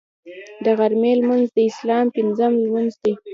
د 0.63 0.65
غرمې 0.79 1.11
لمونځ 1.19 1.47
د 1.55 1.57
اسلام 1.69 2.05
پنځم 2.15 2.51
لمونځ 2.63 2.93
دی 3.03 3.13